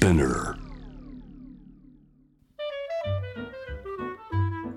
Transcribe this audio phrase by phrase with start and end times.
[0.00, 0.54] Spinner.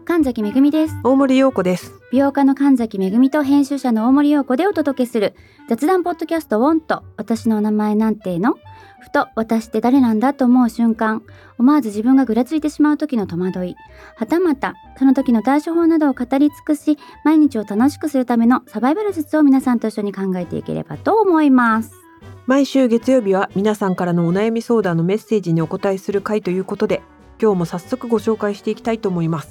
[0.04, 0.96] 神崎めぐみです。
[1.04, 1.94] 大森洋子です。
[2.12, 5.36] 美容家の神崎めぐみと編集者の大森洋子でお届けする
[5.70, 8.56] 雑談ポッドキャストウォンと私のお名前なんての？
[9.00, 11.22] ふと私って誰なんだと思う瞬間。
[11.60, 13.76] 思わず自分がぐらついてしまう時の戸惑い。
[14.16, 22.01] はたまたその時の対処法などを語り尽くし毎日を楽しくするためのサバイバル術を皆さんと一緒に考えていければと思います
[22.48, 27.04] 毎週月曜日は皆さんからのお悩み相談のメッセージにお答えする回ということで、
[27.40, 29.50] 今日も早速ご紹介していきたいと思います。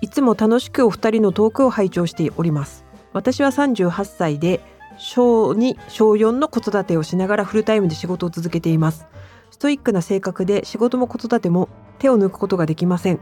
[0.00, 2.84] いつも楽しくお二人のトークを拝聴しております。
[3.12, 4.60] 私は38歳で
[4.98, 9.06] 小2小4の子育てをしながらフルタイムで仕事を続けています。
[9.52, 11.68] ストイックな性格で仕事も子育ても
[12.00, 13.20] 手を抜くことができません。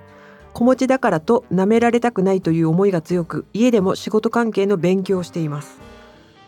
[0.55, 5.79] 子持ちだからと舐められたくないという思いが強く、家でも仕事関係の勉強をしています。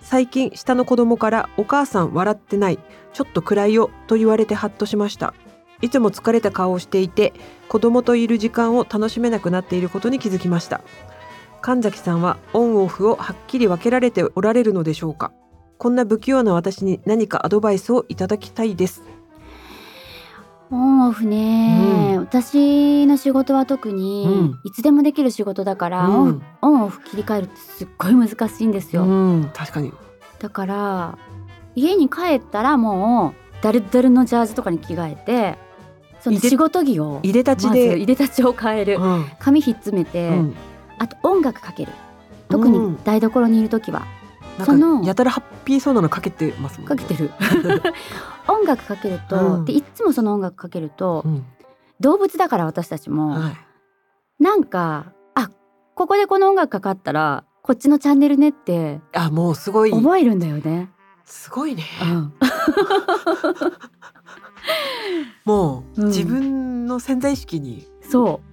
[0.03, 2.79] 最近下の子供から「お母さん笑ってない
[3.13, 5.33] ちょっと暗いよ」と言われてハッとしました。
[5.81, 7.33] いつも疲れた顔をしていて
[7.69, 10.81] 子供といる時間を楽しめなくなっていることに気づきました。
[11.61, 15.33] 神崎さんはオンオフをはっきり分けられておられるのでしょうか。
[15.79, 19.03] こんな不器用な私に何かアドバイスをいただきたいです。
[20.73, 24.61] オンオフね、私の仕事は特に、うん。
[24.65, 26.43] いつでもできる仕事だから、うん。
[26.63, 29.51] オンオフ切り替えるってすっごい難しいんですよ、うん。
[29.53, 29.93] 確かに。
[30.39, 31.19] だから
[31.75, 35.59] 家に帰ったらもうダルダルのジャージとかに着替えて
[36.21, 39.27] その仕事着をいでたちで、いでたちを変える、うん。
[39.39, 40.57] 髪ひっつめて、うん。
[40.99, 41.93] あと音楽かける。
[42.49, 44.07] 特に台所にいる時は、
[44.67, 47.31] なんそのかやたらハッピーそうなのかけてますもんかけてる。
[48.49, 49.65] 音楽かけると、うん。
[49.65, 51.45] でいっつもその音楽かけると、うん。
[52.01, 53.57] 動物だから私たちも、はい。
[54.43, 55.51] なんかあ
[55.95, 59.93] ここでこの音楽かかったらこっちのチャンネルねってあもうすごい。
[59.93, 60.91] 覚えるんだよね。
[61.25, 61.85] すごいね。
[62.03, 62.33] うん。
[65.45, 66.09] もう、うん。
[66.09, 68.53] 自分の潜在意識にそう。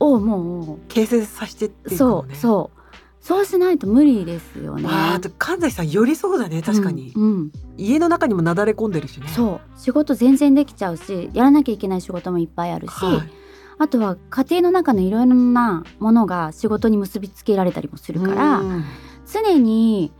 [0.00, 1.96] をも形成させてってね。
[1.96, 2.79] そうそう
[3.20, 4.84] そうしないと無理ですよね。
[4.86, 7.22] ああ神崎さんよりそうだね確かに、うん。
[7.22, 9.28] うん家の中にもなだれ込んでるしね。
[9.28, 9.78] そう。
[9.78, 13.30] 仕事全然できちゃうしやらなきゃいけない仕事もいっぱいあるし、はい。
[13.78, 18.84] あとは家庭の中のいろいろなものが仕事に結びつけられたりもするから、うん。
[19.32, 20.12] 常に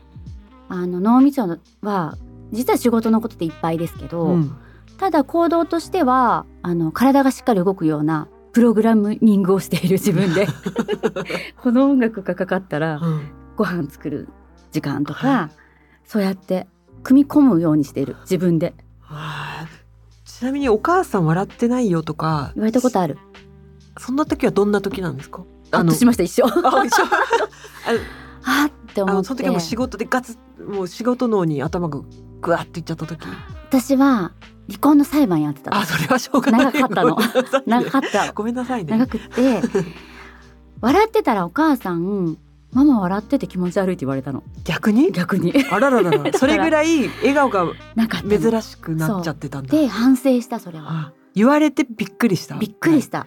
[0.69, 2.17] あの脳みそは
[2.53, 4.57] 実は仕事のことでいっぱいですけど、うん。
[4.97, 10.47] ただ行動としてはあの体がしっかり動くようなプログラミングをしている自分で。
[11.63, 13.29] この音楽がかかったらうん。
[13.57, 14.29] ご飯作る
[14.73, 15.57] 時間とか、はい。
[16.07, 16.67] そうやって
[17.03, 18.75] 組み込むようにしている自分で。
[20.25, 23.19] ちなみにお母さん笑ってないよとか言われたことある。
[23.99, 25.43] そんな時はどんな時なんですか？
[25.73, 26.47] あとしました一緒。
[26.47, 27.05] あ一緒。
[28.45, 29.17] あってあ思って。
[29.19, 32.01] のその時はもう仕事でガツもう仕事脳に頭が
[32.41, 33.27] グワッていっちゃった時。
[33.69, 34.33] 私は
[34.69, 35.71] 離婚の裁判やってた。
[35.71, 36.65] のあそれはしょうがない。
[36.67, 37.19] 長かったの。
[37.67, 38.33] 長かった。
[38.33, 38.97] ごめんなさいね。
[38.97, 39.63] 長くって。
[40.81, 42.39] 笑ってたらお母さん
[42.73, 44.43] ママ笑ってて気持ち悪いって言われたの。
[44.65, 45.11] 逆に？
[45.13, 45.53] 逆に。
[45.71, 46.33] あらららら。
[46.39, 47.67] それぐらい笑顔が
[48.23, 49.71] 珍しくなっちゃってたんだ。
[49.71, 50.87] で反省したそれは。
[50.89, 52.57] あ言われてびっくりした？
[52.57, 53.27] びっくりした、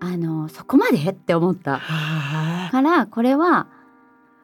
[0.00, 1.78] あのそこまでって思った。
[1.78, 3.66] はからこれは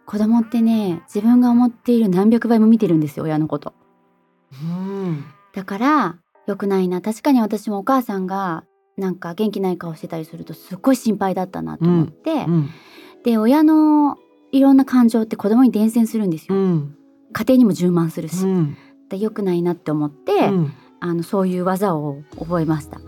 [0.06, 3.74] 子供ってね自分が思っている何百倍も見てるんですよ親のこと。
[4.52, 4.68] いう
[5.10, 5.24] ん。
[5.52, 7.00] だから良くないな。
[7.00, 8.64] 確かに私もお母さんが
[8.96, 12.70] なんか元気ない顔してたりするとすっごい心配だったなと思って、うん。
[13.24, 14.16] で親の
[14.52, 16.96] いろんな感情って子供に伝染するんですよ、うん。
[17.32, 18.76] 家庭にも充満するし、うん。
[19.08, 20.72] で良くないなって思って、うん。
[21.00, 23.00] あのそういう技を覚えました。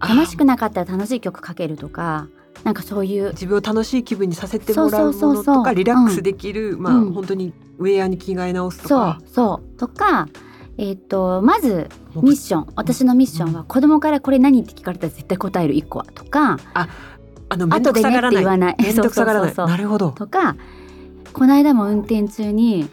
[0.00, 0.08] あ。
[0.08, 2.28] 楽しくなかったら楽しい曲かけるとか
[2.64, 9.78] なんかそういう自分を楽しい気分にさせてもらうものとかリラックスできる、まあ、うん本当にウェアに着替え直すとそうかそう。
[9.78, 10.28] とか
[10.76, 12.72] えっ、とまずミッション。
[12.74, 15.74] 私のミッションは子供からこれ何って聞かれたら絶対答える。
[15.74, 16.58] 1個はとか。
[16.72, 18.58] あの面倒くさがらない。
[18.58, 18.76] ない。
[18.78, 19.54] 面倒くさがらない。
[19.54, 20.12] なるほど。
[20.12, 20.56] とか
[21.32, 22.88] この間も運転中に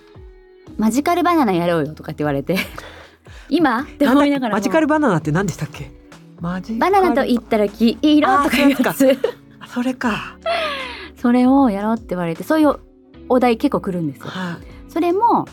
[0.78, 2.58] マジカルバナナやろうよとかって言われて。
[3.50, 3.84] 今？
[3.84, 4.58] って思いながらも。
[4.58, 5.92] マジカルバナナって何でしたっけ？
[6.42, 7.14] バルナナ。
[7.14, 9.14] と言ったら黄色とかいうやあつあ
[9.78, 10.40] それか、
[11.22, 12.80] それをやろうって言われてそういう
[13.30, 14.26] お題結構来るんですよ。
[14.26, 14.92] はい。
[14.92, 15.48] それも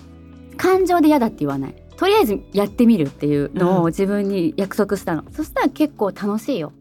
[0.57, 1.75] 感情で嫌だって言わない。
[1.99, 6.73] とりあえずやってみるっていうのをうん自分に約束したの、そしたら結構楽しいよ。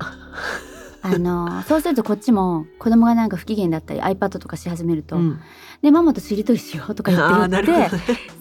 [1.00, 5.40] あのそうするとこっちも子供がなんか不機嫌だったり iPad とかし始めると「うん
[5.80, 7.90] でママとしりとりしよう」とか言って言ってね。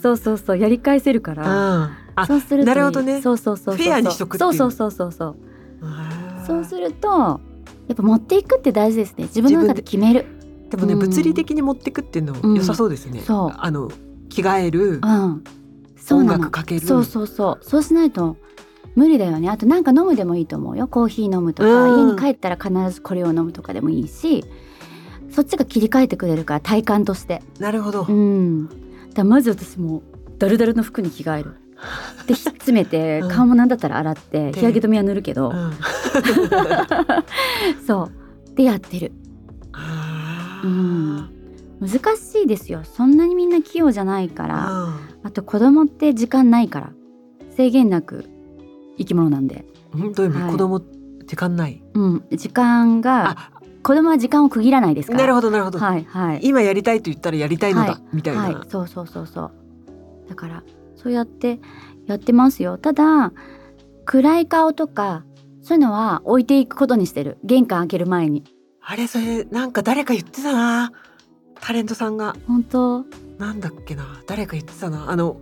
[0.03, 1.77] そうそうそうやり返せるから。
[1.77, 1.89] うん。
[2.15, 3.21] あそうするとなるほどね。
[3.21, 4.53] そうそうそうそうフェアにしとくっていう。
[4.53, 6.45] そうそうそうそうそう。
[6.45, 7.39] そうすると
[7.89, 9.23] やっぱ持っていくって大事ですね。
[9.23, 10.25] 自分の中で決める。
[10.69, 10.99] でもね、うん。
[10.99, 13.53] 物理的に持ってくっていうの良さそうですね、そう。
[13.57, 13.91] あの
[14.29, 15.43] 着替えるうん。
[15.97, 16.43] そう音なの。
[16.43, 16.81] 楽かける。
[16.81, 17.65] そうそうそう。
[17.65, 18.37] そうしないと
[18.95, 19.49] 無理だよね。
[19.49, 20.87] あとなんか飲むでもいいと思うよ。
[20.87, 22.09] コーヒー飲むとか、うん。
[22.09, 24.45] 家に帰ったら必ずこれを飲むとかでもいいし。
[25.31, 27.41] そっちが切り替えてくれるから体感として。
[27.59, 28.05] なるほど。
[28.07, 28.69] うん。
[29.13, 30.01] だまず私もう
[30.37, 31.55] ダルダルの服に着替える
[32.27, 33.29] でひっつめてうん。
[33.29, 35.71] 顔もなんだったら洗ってで日焼け止めは塗るけど、うん。
[37.85, 38.09] そ
[38.51, 38.55] う。
[38.55, 39.11] でやってる。
[40.63, 41.29] うん。
[41.79, 42.83] 難しいですよ。
[42.83, 44.83] そんなにみんな器用じゃないから。
[44.83, 44.93] う
[45.23, 46.91] あと子供って時間ないから。
[47.55, 48.25] 制限なく
[48.97, 49.65] 生き物なんで、
[49.95, 50.51] んどういう意味、はい。
[50.51, 50.81] 子供
[51.25, 51.81] 時間ない。
[51.93, 53.51] うん、時間があ。
[53.83, 55.19] 子供は時間を区切らないですから。
[55.19, 56.39] なるほどなるほど、はいはい。
[56.43, 58.69] 今やりたいと言ったらやりたいのだ、はいみたいな、はい。
[58.69, 59.51] そうそうそうそう。
[60.29, 60.63] だから
[61.01, 61.59] そうやって
[62.07, 62.77] やってますよ。
[62.77, 63.31] ただ
[64.05, 65.23] 暗い顔とか
[65.61, 67.37] そういうのは置いていくことにしてる。
[67.43, 68.43] 玄関開ける前に。
[68.81, 70.91] あれそれなんか誰か言ってたな。
[71.61, 72.35] タレントさんが。
[72.47, 73.05] 本当？
[73.37, 74.21] なんだっけな。
[74.27, 75.11] 誰か言ってたな。
[75.11, 75.37] あの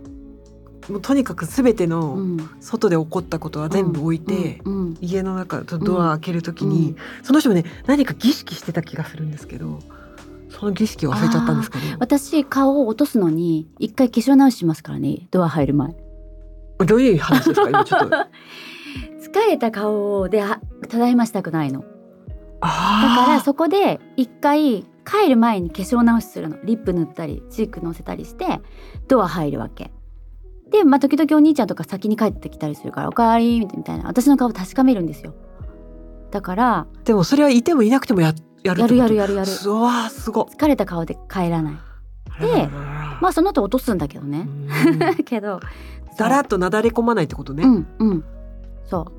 [0.88, 2.50] もうとにかく全てうのん。
[2.60, 6.96] 外で起こったことは全部置いて、うんうん家の中とドア開けるときに、うん。
[7.22, 9.80] その人もね何か儀式してた気がするんですけど
[10.58, 15.28] その儀式を忘れちゃったんですけど私顔を落とすのに一回化粧直ししますからね。
[15.30, 15.94] ドア入る前。
[16.86, 17.68] どういう話ですか？
[17.68, 18.16] 今ちょっと。
[18.16, 18.26] 疲
[19.46, 21.80] れた顔であただいましたくないの。
[21.80, 21.86] だ
[22.62, 26.56] あからそこで一回帰る前に化粧直しするの。
[26.64, 28.60] リップ塗ったりチークのせたりして
[29.06, 29.92] ドア入るわけ。
[30.70, 34.06] でまあ時々お兄ちゃんとか先に帰ってきたりするから「おかわり」みたいな。
[34.06, 35.34] 私の顔確かめるんですよ。
[36.30, 38.34] だからーでもそれはいてもいなくてもや
[38.68, 39.46] やるやるやるややるやる。
[39.46, 41.74] すわーすごっ疲れた顔で帰らない。
[42.40, 42.68] で
[43.20, 45.22] まあその後落とすんだけどね、うん。
[45.24, 45.60] けど
[46.16, 48.24] だらっとなだれ込まないってことね、いうんうん。
[48.86, 49.12] そう。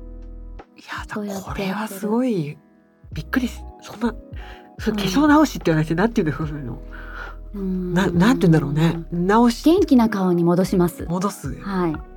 [0.80, 2.56] やだそうやってこれはすごい
[3.12, 4.14] びっくりしそんな
[4.78, 6.78] それ化粧直しって言われてなんて言うんですかそういうの。
[7.54, 7.94] うん。
[7.94, 9.04] ななんて言うんだろうね。
[9.12, 9.64] 直し。
[9.64, 11.04] 元気な顔に戻します。
[11.08, 11.60] 戻す。
[11.60, 12.09] はい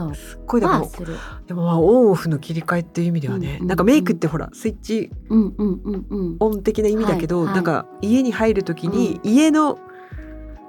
[0.00, 0.14] そう。
[0.14, 1.16] すっごいでもはする。
[1.46, 6.36] でもまあオンオフの切り替えっていう意味ではね、うんうんなんかメイクってほらスイッチうんうんうんうん。
[6.40, 7.54] オン的な意味だけど、はいはい。
[7.56, 9.78] なんか家に入る時に家の、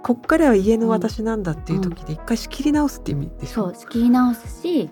[0.04, 4.89] こっからは家の私なんだっていう時で一回仕切り直すって意味でしょ、そう仕切り直すし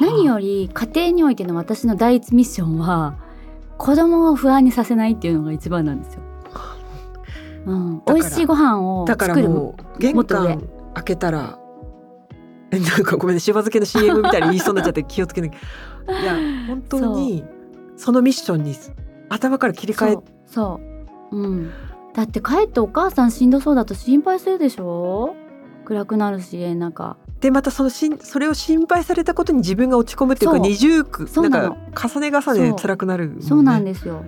[0.00, 3.18] 何より家庭においての私の第一ミッションは
[3.78, 6.22] 子供を不安にさせないっていうのが一番なんですよ。
[7.66, 11.63] うん、だから美味しいご飯をだからもう玄関開けたらえ
[12.80, 16.20] なんかごめんねしば漬けの CM みたいに言いそうになっちゃって気をつけなきゃ。
[16.20, 16.34] いや
[16.66, 17.44] 本当に
[17.96, 18.76] そのミッションに
[19.28, 20.80] 頭から切り替えそうそ
[21.32, 21.70] う、うん、
[22.14, 25.34] だって帰ってお母さんしんどそうだと心配するでしょ？
[25.84, 31.50] 暗くなるし家の中でまたそのしんそれを心配されたことに自分が落ち込むっていうか二重苦なん
[31.92, 34.24] か重ね重ね辛くなるね、そうなんですよ。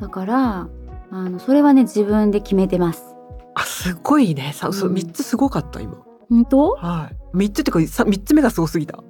[0.00, 0.68] だから
[1.10, 3.14] あのそれはね自分で決めてます。
[3.54, 4.52] あすごいね。
[4.54, 4.94] さ、そううん。
[4.96, 5.96] 三つすごかった今。
[6.28, 6.70] 本当？
[6.72, 9.04] はい三つってかさ三つ目がすごすぎた。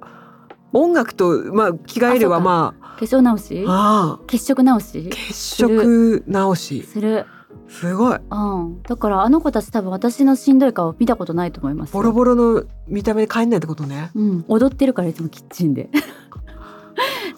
[0.73, 2.49] 音楽とまあ着替えるはあそうか。
[2.49, 3.63] ま化粧直し？
[3.67, 4.25] ああ。
[4.27, 5.09] 血色直し？
[5.11, 7.25] あ血色直しする。
[7.69, 8.17] すごい。
[8.17, 8.81] うん。
[8.83, 11.93] だからあの子たち多分私のしんどい顔見たことないと思いますよ。
[11.93, 14.11] ボロボロの見た目で帰んないってことね。
[14.13, 15.89] うん、踊ってるからいつもキッチンで。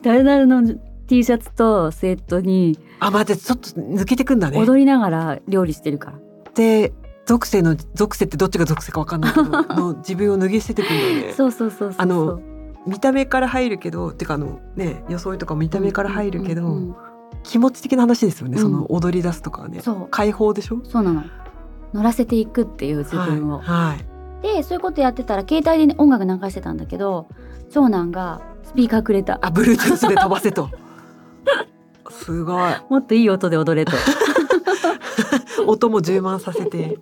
[0.01, 0.75] ダルダルの
[1.07, 4.57] T シャツとスウェットにあ待ってちょっと抜けてくんだね。
[4.57, 6.19] 踊りながら料理してるから、
[6.55, 6.93] で
[7.29, 9.45] 属性の属性ってどっちが属性かわかんないけど
[9.75, 11.33] の自分を脱ぎ捨ててくんだよね。
[11.37, 12.39] そうそうそうそうあの
[12.87, 16.95] 見た目から入るけどってかあのね装いとかも見た目から入るけど、うんうんうん
[17.43, 18.61] 気持ち的な話ですよね、うん。
[18.63, 19.81] その踊り出すとかはね。
[19.81, 20.07] そう。
[20.09, 20.81] 解放でしょ？
[20.83, 21.23] そうなの。
[21.93, 24.57] 乗らせていくっていう自分を、はい、はい。
[24.57, 27.27] でそういうことやってたら携帯で、ね、音楽流してたんだけど
[27.69, 29.37] 長男がスピーカーくれた。
[29.43, 30.69] あ、ブルートゥースで飛ばせと。
[32.09, 32.73] すごい。
[32.89, 33.93] もっといい音で踊れと。
[35.67, 36.97] 音も充満させて。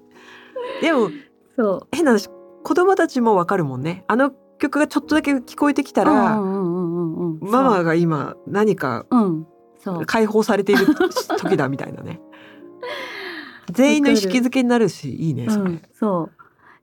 [0.81, 1.09] でも、
[1.55, 1.87] そう。
[1.91, 2.29] 変な話、
[2.63, 4.03] 子供たちもわかるもんね。
[4.07, 9.05] あの曲がちょっとだけ聞こえてきたら、ママが今何か
[10.05, 10.87] 解放されている
[11.37, 12.21] 時だみたいなね。
[13.71, 15.71] 全員の意識づけになるし、いいね、それ。
[15.71, 16.31] うん、そう。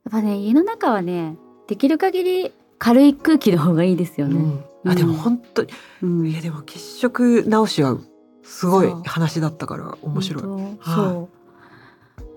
[0.04, 1.36] やっぱね家の中はね
[1.66, 4.36] できる限り軽い空気の方がいいですよね、
[4.84, 4.90] うん。
[4.90, 5.68] あ、でも本当に、
[6.02, 6.26] うん。
[6.26, 7.96] いやでも血色直しは
[8.42, 10.44] すごい話だったから面白い。
[10.44, 11.33] はいそう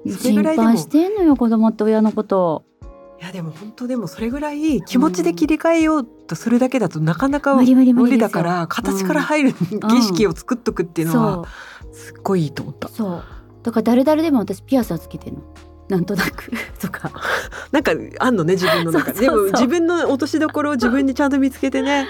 [0.05, 2.63] それぐらいでも心配してんのよ子供って親のこと。
[3.19, 9.55] いやでも本当でもそれぐらい気持ちで切り替えようとするだけだとなかなか無理だから形から入る
[9.89, 11.47] 儀式を作っとくっていうのは
[11.91, 12.89] そすっごいいいと思った。
[12.89, 12.91] う。
[12.91, 13.23] そう。
[13.63, 15.41] だから誰々でも私ピアスはつけてんの。
[15.89, 16.51] なんとなく。
[16.79, 17.11] とか。
[17.71, 19.13] なんかあんのね自分の中。
[19.13, 19.29] で。
[19.31, 22.07] も自分の落としどころを自分にちゃんと見つけてね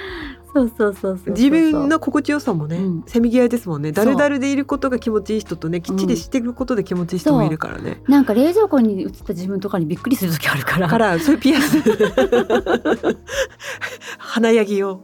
[0.57, 3.03] そうそうそうそう自分の心地よさもね、うん。
[3.05, 3.91] せめぎ合いですもんね。
[3.91, 8.01] だるだるでいることが気持ちいい人とねきっちり知ってることで気持ちいい人もいるからね。
[8.07, 10.87] なんか冷蔵庫に映った自分とかにびっくりする時あるから。
[10.87, 11.77] からそういうピアス。
[14.17, 15.03] 華やぎを。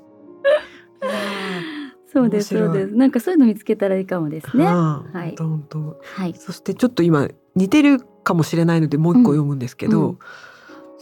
[2.12, 2.95] そうですそうです。
[2.95, 4.65] なんかそういうの見つけたらいいかもですね。
[4.65, 5.33] ははい。
[5.33, 6.33] い本当はい。
[6.38, 10.17] そしてちょっと今似てるかもしれないのでもう一個読むんですけど、うんうん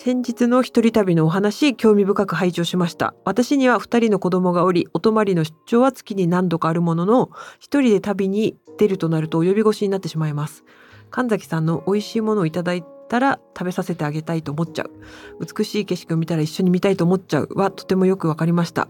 [0.03, 3.13] 先日の一人旅のお話興味深く拝聴しました。
[3.23, 7.29] 私には二人の子供がおりお泊まりの出張は月に何度かあるものの
[7.59, 10.63] 一人で旅に出るとなると及び腰になってしまいます。
[11.11, 14.91] 神崎さんの美味しいものをいただいたら食べさせてあげたいと思っちゃう。
[15.45, 18.87] 美しい景色を見たら一緒に見たいと思っちゃうはとてもよくわかりました。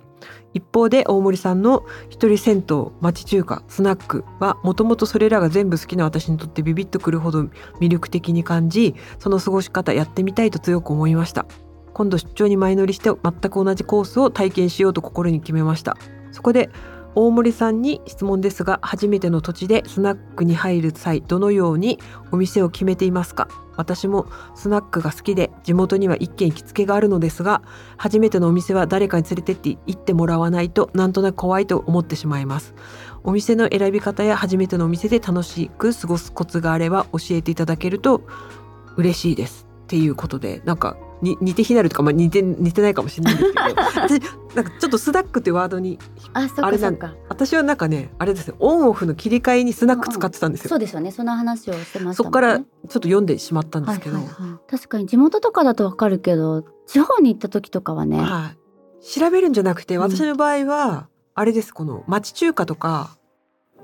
[0.54, 7.46] 一方で大森さんの一人銭湯町中華スナックはもともとそれらが全部好きな私にとってビビッとくるほど
[7.80, 11.48] 魅力的に感じその過ごし方やってみたいと強く思いました。
[11.94, 15.98] 今度出張に前乗りして全く同じコースを体験しようと心に決めました。
[16.32, 16.70] そこで
[17.13, 22.00] 大森さんに質問ですが初めての土地でスナックに入る際どのように
[22.32, 23.50] お店を決めていますか？
[23.75, 27.63] 私もスナックが好きで地元には一軒行きつけがあるのですが
[27.98, 32.74] 初めてのお店は誰かに連れてって行ってもらわないとなんとなく怖いと思ってしまいます。
[33.24, 38.22] お店の選び方や初めてのお店で楽しく過ごすコツがあれば教えていただけると
[38.96, 39.68] 嬉しいです。
[39.84, 43.63] っていうことでなんかに似て非なるとか、まあ、似て似てないかもしれないんですけど
[44.20, 46.00] 私なんかちょっとスナックってワードに
[46.34, 51.12] ああれなんか私はなんかねあれですねオンオフの切り替えにスナック使ってたんですよ、そうですよね。
[51.12, 52.13] その話をしてましね。
[52.16, 58.54] そこからちょっと読んでしまったんですけど、はいはいはい、確かに地元とかだとわかるけど地方に行った時とかはね、は
[59.01, 60.01] い、調べるんじゃなくてうん。
[60.01, 61.74] 私の場合は、あれです。
[61.74, 63.18] この町中華とか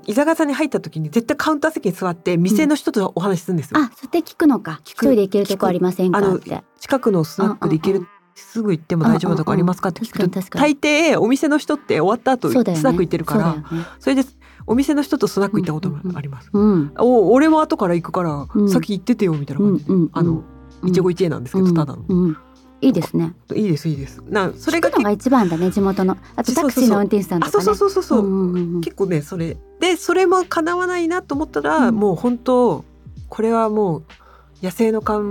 [0.06, 4.80] 居酒屋さんに入った時に絶対カウンター席に座って店の人とお話しするんですよ、あそうやって聞くのか。
[4.84, 5.06] 聞く。
[5.06, 6.34] 一人で行けるとこありませんか？
[6.34, 6.62] って。
[6.80, 8.08] 近くのスナックで行ける、うんうん
[8.40, 9.88] すぐ行っても大丈夫なとこありますか？
[9.88, 13.64] って聞くと、大抵お店の人って終わった後スナック行ってるから
[13.98, 14.22] それで
[14.64, 18.70] お店の人とスナック行ったこともあります、うんお俺も後から行くから、うん。
[18.70, 20.44] 先行っててよみたいな感じで、うんうんうんあの
[20.84, 22.36] 一期一会なんですけど、ただの、うんうん
[22.80, 23.34] いいですね。
[23.54, 24.22] いいですいいです。
[24.28, 26.16] なそそれが一番だね地元の。
[26.36, 27.60] あとタクシーの運転手さんとかね。
[27.60, 28.20] あそうそうそうそう。
[28.20, 28.80] そう、んんうん。
[28.80, 31.96] 結構ねそれでそれも叶わないなと思ったら、うん。
[31.96, 32.84] もう本当
[33.28, 34.04] これはもう
[34.62, 35.22] 野生の感を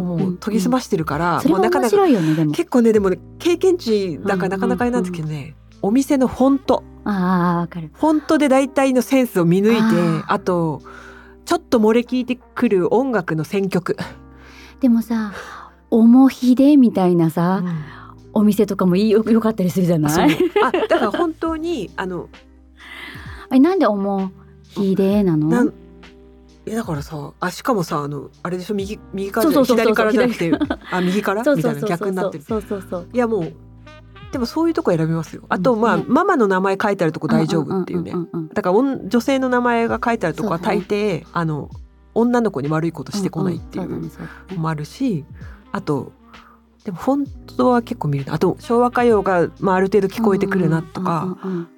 [0.00, 0.36] もうんうんううん。
[0.38, 6.84] 研ぎ澄ましてるから、それが面もうなかなかね結構ねでもね経験値だからなかなかなんですけどね、お店のフォント。
[7.04, 7.90] ああわかる。
[7.94, 10.82] フォントで大体のセンスを見抜いてああと
[11.44, 13.96] ちょっと漏れ聞いてくる音楽の選曲、
[14.78, 15.32] でもさ
[15.92, 17.78] おもひでみたいなさ、うん。
[18.34, 20.38] お店とかもいいよよかったりするじゃない？
[20.64, 22.30] あだから本当にあの
[23.50, 24.30] あれなんでおも
[24.70, 25.48] ひでなの？
[25.48, 25.72] なん
[26.64, 28.74] えだからさあしかもさあのあれでしょ？
[28.74, 30.50] 右右から左からじゃなくて
[30.90, 31.42] あ右から？
[31.42, 32.44] みたいうな逆になってる。
[32.44, 33.52] そうそうそういやもう
[34.32, 35.42] でもそういうとこ選びますよ。
[35.50, 35.80] あと、うん。
[35.82, 36.04] まあ、ね。
[36.08, 38.12] ママの名前書いてあるとこ大丈夫っていうね。
[38.12, 41.68] んんんうんだから女性の名前が書いてあるとこは大抵、あの
[42.14, 45.26] 女の子に悪いことしてこないっていうのもあるし
[45.72, 46.12] あと
[46.84, 47.24] でも本
[47.56, 48.34] 当は結構見るな。
[48.34, 51.68] あと昭和歌謡が、まあ、ある程度聞こえてくるなとか、うんうんうんうん。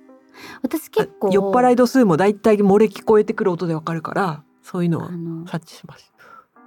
[0.62, 5.00] 私結構酔っ払い度数も大体漏れ聞こえてくる音でわかるからそういうの。
[5.00, 5.08] は
[5.46, 6.12] 察知します。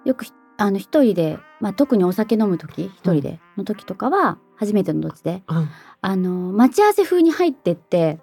[0.05, 5.43] よくひあの一人で、まあ、特にお酒飲む時一人での時とかは初めての土地で。
[5.47, 5.69] うん。
[6.01, 8.19] あの待ち合わせ風に入ってって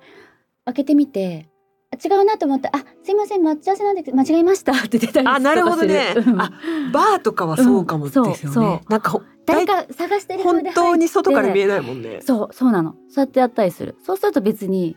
[0.64, 1.53] 開けてみてあ
[1.94, 6.14] 違うなと思ったあすいません待ち合わせなんで間違えました って出たりあなるほどね。
[6.16, 6.40] うん。
[6.40, 6.52] あ
[6.92, 8.36] バーとかはそうかもですよね。
[8.44, 12.20] うんそうなんかほ誰か探してる風本当に外から見えないもんね。
[12.22, 12.94] そうそうなの。
[13.08, 13.96] そうやってやったりする。
[14.02, 14.96] そうすると別に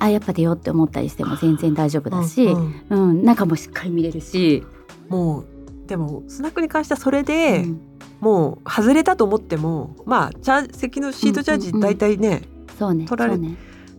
[0.00, 3.08] あやっぱ出ようって思ったりしても全然大丈夫だし、うんうん。
[3.10, 4.64] うん中もしっかり見れるし、
[5.08, 7.80] もうでもスナックに関してはそれで、うん。
[8.20, 12.42] もう外れたと思ってもまあチャー席のシートチャージ大体ね、
[12.78, 13.56] そうね取られそうね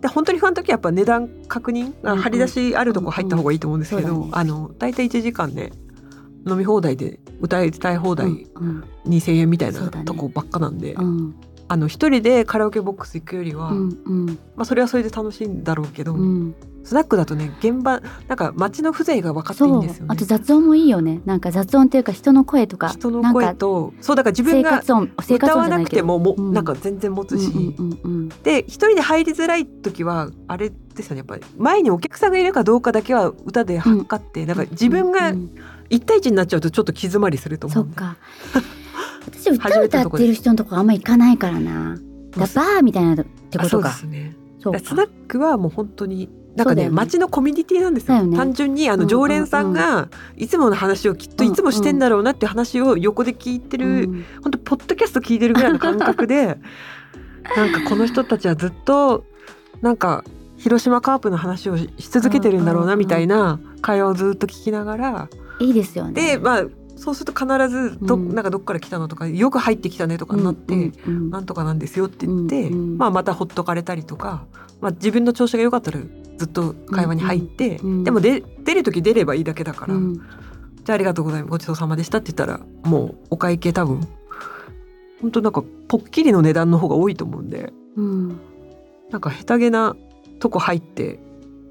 [0.07, 2.23] で本当に不安の時はやっぱ値段確認、あうんうん。
[2.23, 4.37] 張り出しあるとこ入った方がいいと思うんですけど、うんうん。
[4.37, 5.71] あの大体1時間ね
[6.47, 8.31] 飲み放題で歌いたい放題う
[8.65, 11.35] ん2,000円みたいなとこばっかなんで、うん。
[11.67, 14.25] あの一人でカラオケボックス行くよりは、うんうん。
[14.55, 16.55] まあそれはそれで楽しいんだろうけど、うん
[16.87, 20.07] スナックだとね現場なんか街の風情が分かっていいんですよね。
[20.09, 20.23] あと。
[20.23, 21.21] 雑音もいいよね。
[21.25, 22.87] なんか雑音っていうか人の声とか。
[22.87, 26.53] 人の声とそうだから自分が歌わなくてもも、うん。
[26.53, 31.17] なんか全然持つし、うんうんうんで一人で入りづらい時はあれですよね。
[31.17, 35.55] やっぱり前にお客さんがいるかどうかだけは歌で測って、なんか自分がうんうん
[35.89, 37.97] 一対一になっちゃうとちょっと気詰まりすると思うんで。
[37.97, 38.17] そっか。
[39.25, 41.97] 私歌歌ってる人のとこあんま行かないからな。
[42.31, 44.35] だバーみたいなってあそうでことかすね。
[44.59, 44.79] そうか。
[44.79, 46.89] スナックはもう本当になんかねね。
[46.89, 48.23] 街のコミュニティなんですよ。
[48.23, 48.35] ね。
[48.35, 49.07] 単純にあうんうんうん。
[49.07, 56.59] の常連さんがいつもの話をきっといつもしてんだろうなって話を横で聞いてる、うん本当ポッドキャスト聞いてるぐらいの感覚で
[57.55, 59.23] なんかこの人たちはずっと
[59.81, 60.23] なんか
[60.57, 66.13] 広島カープの話をしし続けてるんだろうなみたいな会話をずっと聞きながらいいですよね。
[66.13, 66.63] でまあ
[66.97, 68.33] そうすると必ずど,、うん。
[68.33, 72.97] なんかどっから来たのとかよく入ってきたねとかになって、うんうんなんとかなんですよって言って、うんうん。
[72.97, 74.45] まあ、またほっとかれたりとか、
[74.81, 75.99] まあ、自分の調子が良かったら
[76.37, 80.15] ずっと会話に入って、うんうんでもで出る時出ればいいだけだから、うん。
[80.15, 81.51] じゃあありがとうございます。
[81.51, 84.07] ごちそうさまでしたって言ったらもうお会計多分
[85.21, 88.39] 本当なんかポッキリの値段の方が多いと思うんでうん。
[89.09, 89.95] なんか下手げな
[90.39, 91.19] とこ入って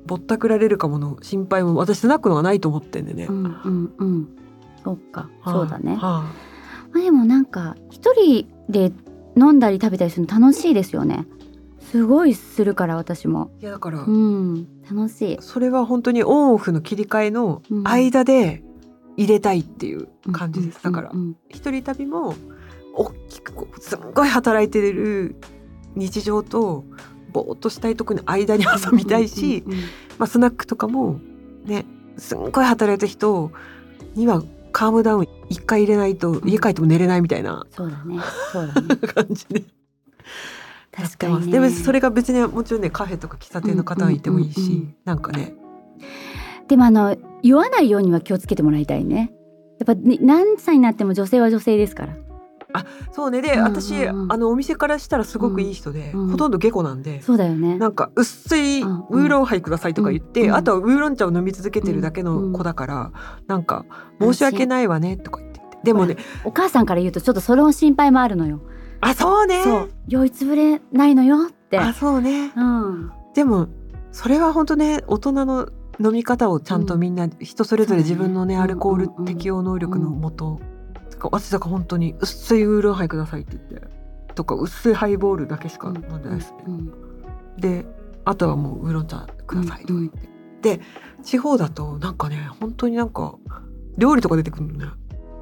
[0.06, 3.26] ぼったくられるかもの心配も私スナックのがないと思ってんでね。
[3.26, 4.28] うんうんうん。
[4.86, 6.32] そうかはいそうだね、はいま
[6.94, 8.92] あ、でもなんか一人で
[9.36, 11.26] 飲んだり食べたりするの楽しいですよね
[11.90, 13.50] すごいするから私も。
[13.60, 15.38] いやだから、うん楽しい。
[15.40, 18.62] それは本当にオンオフの切り替えの間で
[19.16, 21.12] 入れたいっていう感じです、だから
[21.48, 22.34] 一人旅も
[22.94, 25.36] 大きくこうすんごい働いてる
[25.94, 26.84] 日常と
[27.32, 29.64] ぼーっとしたいとこに間に挟みたいし、
[30.18, 31.18] まあ、スナックとかも
[31.64, 31.84] ね
[32.18, 33.50] すんごい働いた人
[34.14, 38.18] にはカームダウン一回入れないと家帰っても寝れないみたいなそうだね。
[38.52, 38.96] そうだね。
[39.08, 39.64] 感じで
[40.98, 41.52] やっ確かにね。
[41.52, 44.78] てますでもそれが別にもちろんねカフェとか喫茶店の方はいてもいいし、うんうんうん。
[44.78, 45.54] うんなんかね。
[46.68, 49.32] でもあの酔わないようには気をつけてもらいたいね。
[49.78, 52.16] やっぱね何歳になっても女性は女性ですから。
[53.12, 53.40] そうね。
[53.40, 53.82] で、うんうんうん。
[53.82, 57.78] 私あのお店からしたらすごくいい人で、うんうんほとんど下戸なんで、そうだよね。
[57.78, 58.90] なんか薄いウう
[59.22, 63.12] んーロンハイくださいとか言って、うんあとはウーロン茶を飲み続けてるだけの子だから、
[63.46, 63.86] なんか
[64.20, 65.56] 申し訳ないわねとか言って。
[65.60, 68.60] てでもねお母さんから言うとちょっとその心配もあるのよ
[69.00, 69.62] あそうね。
[69.62, 69.90] そう。
[70.08, 71.78] 酔いつぶれないのよって。
[71.78, 72.52] あそうね。
[72.56, 73.12] うん。
[73.34, 73.68] でも
[74.12, 75.68] それは本当ね大人の
[76.00, 79.18] 飲み方をちゃんとみんな人それぞれ自分のねそうだねアルコールうんうん。
[79.20, 80.60] うん適応能力のもと、
[81.20, 83.96] 私だから本当に薄いウーロンハイくださいって言って。
[84.34, 86.92] とか薄いハイボールだけしか飲んでないですね、うん
[87.58, 87.86] で
[88.26, 90.10] あとはもうウーロン茶くださいとか言っ
[90.60, 90.80] て、で
[91.22, 93.36] 地方だとなんかね本当になんか
[93.96, 94.92] 料理とか出てくるのね、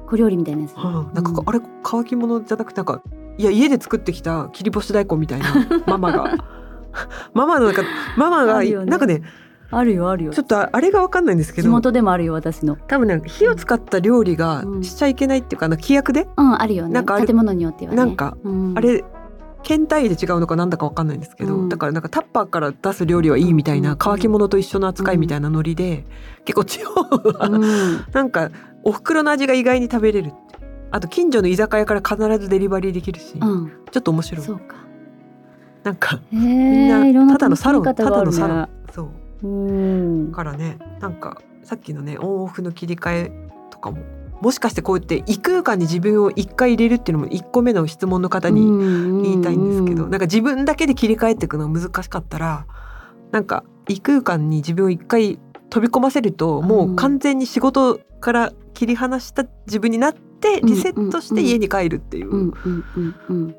[0.07, 1.13] 小料理みたいなやつ、うん。
[1.13, 1.49] なんか、うん。
[1.49, 3.01] あれ乾き物じゃなくてなんか
[3.37, 5.47] いや家で作ってきた切り干し大根みたいな
[5.87, 6.35] ママが。
[7.33, 7.83] ママのなんか
[8.15, 8.85] ママが、あるよね。
[8.85, 9.21] なんかね
[9.71, 10.31] あるよあるよ。
[10.31, 12.77] ちょっとああれがわかんないんですけ地ど元でもあるよ私の。
[12.87, 14.83] 多分ね火を使った料理がうん。
[14.83, 16.93] しちゃいけないっていうか、あの規約で、うんあるよね。
[16.93, 17.97] なんか建物によってはね。
[17.97, 18.73] なんかうん。
[18.75, 19.03] あれ
[19.63, 21.69] 県単位で違うのかなんだかわかんないんですけど、うん。
[21.69, 23.95] だからなんかタッパーから出す料理はいいみたいな、うん。
[23.97, 26.05] 乾き物と一緒の扱いみたいなノリで、
[26.45, 27.61] 結構地方は、うん。
[28.13, 28.51] なんか
[28.83, 30.44] お袋の味が意外に食べれるって
[30.95, 33.67] あと近所の居酒屋から必ずデリバリーできるし、うん。
[33.91, 34.45] ちょっと面白い。
[34.45, 34.77] そうか。
[35.83, 36.47] なんかへみん
[37.05, 38.61] えいろんななただのサロンた楽しみ方があるだのサロン。
[38.61, 39.11] ねそ
[39.43, 39.47] う。
[39.47, 40.31] うん。
[40.31, 43.31] からねなんかさっきのねオンオフの切り替え
[43.71, 43.97] とかも
[44.39, 48.61] もしかしてこうやって異空間に自分を一回入れるっていうのも一個目の質問の方に
[49.21, 52.65] 言いたいんですけど、うんなんか自分だけで切り替えていくのが難しかったら
[53.31, 63.55] なんか異空間に自分を一回飛び込ませるともう完全に仕事から切り離した自分になってリセットして家に帰るっていう、うんうんうんうん。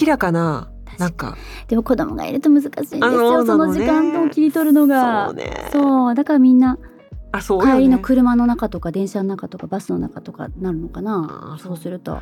[0.00, 1.36] 明らかななんか。
[1.68, 5.26] でも子供がいると難しいんですあよそその時間を切り取るのが。
[5.26, 6.14] そうね。
[6.14, 6.78] だからみんな
[7.32, 12.20] あそうよ帰りのね車の中とか電車の中とかバスの中とかなるのかあなーそうすると、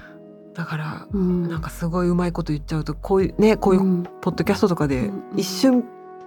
[0.55, 4.03] だからうん、なんかすごいうまいこと言っちゃうとこういうねこういううん。
[4.21, 5.85] ポッドキャストとかでうん一瞬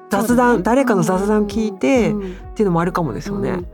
[0.09, 0.63] 雑そうだ談、ね。
[0.63, 3.49] 誰かの雑談聞いて、うんっていうのもあるかもですよね。
[3.51, 3.67] うん。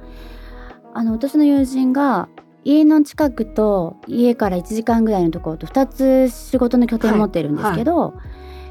[0.93, 2.27] あの私の友人が
[2.65, 8.15] 家の近くと家から1時間ぐらいのところと2つ仕事の拠点を持ってるんですけど、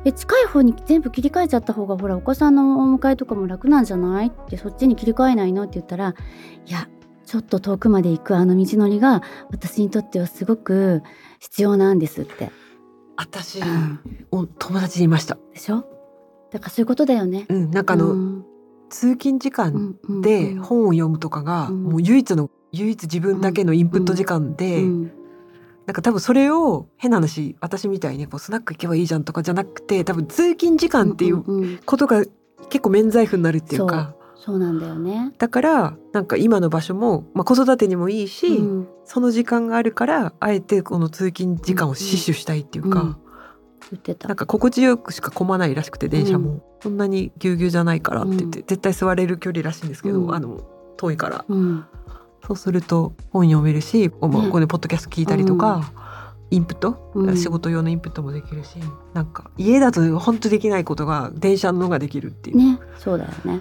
[0.05, 4.27] え近い方に全部切り替えちゃった方がほらお子さんのお迎えとかも楽なんじゃない？
[4.27, 5.63] ってそっちに切り替えないの？
[5.63, 6.15] って言ったら
[6.67, 6.89] いや
[7.25, 11.03] ちょっと遠くまで行くあの道のりが私にとってはすごく
[11.39, 12.51] 必要なんですって、
[13.17, 14.01] 私、うん。
[14.33, 15.39] お友達にいました。
[15.53, 15.85] でしょ？
[16.51, 17.47] だからそういうことだよね。
[17.49, 18.45] うん、なんかあの、うん。
[18.91, 20.63] 通勤時間でうん。
[20.63, 21.83] 本を読むとかが、うん。
[21.85, 25.13] もう唯一の唯一自分だけのインプット時間で、うん
[25.87, 31.79] なんか多分それを変な話私みたいにこうスナック行けばいいじゃんとかじゃなくて多分通勤時間っていうんんん。
[31.85, 32.25] ことが
[32.71, 34.15] 結構免罪符になるっていうか。
[34.37, 35.35] そうなんだよね。
[35.39, 38.89] だからなんか今の場所も、まあ、子育てにもいいし、うん。
[39.05, 43.17] その時間があるからあえてこの通勤時間を死守したいっていうか、うん。
[43.91, 44.29] 言ってた。
[44.29, 50.35] なんか心地よくしか混まないらしくて電車も、そんなにぎゅうぎゅうじゃないからって言って、絶対座れる距離らしいんですけど、うん。
[50.35, 50.63] あの
[50.97, 51.45] 遠いから。
[51.47, 51.85] うん
[52.47, 55.93] そうすると本読めるし、まあねここでポッドキャスト聞いたりとか、
[56.51, 57.37] インプット、うん。
[57.37, 58.77] 仕事用のインプットもできるし
[59.13, 63.61] なんか家だと本当できないことが電車の方ができるっていう、ねそうだよね。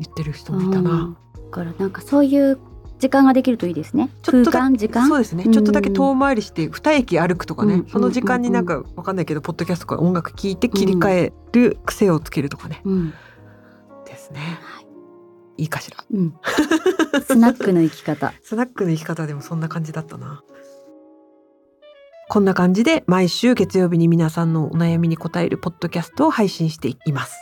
[0.00, 0.90] 言ってる人もいたな。
[0.90, 1.16] うん。
[1.34, 2.58] だからなんかそういう
[2.98, 4.08] 時間ができるといいですね。
[4.24, 5.08] 空ちょっと時間。
[5.08, 13.10] そうですね、うんちょっとだけ遠回りして二駅歩くとかね、うんその時間になんかわかんないけどポッドキャストとか音楽聴いて切り替える癖をつけるとかね、うん。
[14.06, 14.81] ですね、はい
[15.56, 15.96] いいかしら。
[16.10, 16.34] うん。
[17.26, 18.32] スナックの生き方。
[18.42, 20.42] スナックの生き方でもそんな感じだったな。
[22.28, 27.36] こんな感じで毎週月曜日に皆さんのお悩みに答えるポッドキャストを配信しています。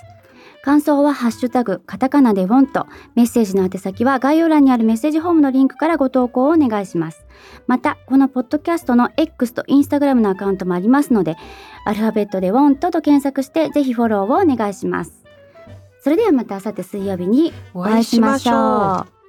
[0.63, 7.25] 感想はハッシュタグカタカナでウォンとメッセージの宛先は概要欄にあるメッセージフォームのリンクからご投稿をお願いします。
[7.67, 11.37] またこのポッドキャストの X と Instagram のアカウントもありますので
[11.85, 15.20] アルファベットでウォンとと検索してぜひフォローをお願いします
[16.01, 19.20] それではまた明後日水曜日にお会いしましょう。